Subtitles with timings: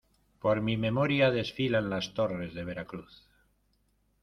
[0.41, 3.27] por mi memoria desfilan las torres de Veracruz